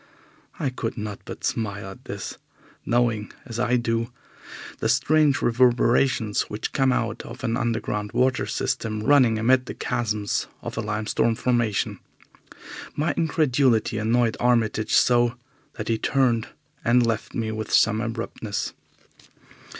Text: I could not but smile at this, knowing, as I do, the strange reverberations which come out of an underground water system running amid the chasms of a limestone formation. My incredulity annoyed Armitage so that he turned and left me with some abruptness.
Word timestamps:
I 0.59 0.71
could 0.71 0.97
not 0.97 1.19
but 1.25 1.43
smile 1.43 1.91
at 1.91 2.05
this, 2.05 2.39
knowing, 2.87 3.31
as 3.45 3.59
I 3.59 3.75
do, 3.77 4.11
the 4.79 4.89
strange 4.89 5.43
reverberations 5.43 6.49
which 6.49 6.73
come 6.73 6.91
out 6.91 7.21
of 7.21 7.43
an 7.43 7.55
underground 7.55 8.11
water 8.11 8.47
system 8.47 9.03
running 9.03 9.37
amid 9.37 9.67
the 9.67 9.75
chasms 9.75 10.47
of 10.63 10.75
a 10.75 10.81
limestone 10.81 11.35
formation. 11.35 11.99
My 12.95 13.13
incredulity 13.15 13.99
annoyed 13.99 14.35
Armitage 14.39 14.95
so 14.95 15.35
that 15.73 15.87
he 15.87 15.99
turned 15.99 16.47
and 16.83 17.05
left 17.05 17.35
me 17.35 17.51
with 17.51 17.71
some 17.71 18.01
abruptness. 18.01 18.73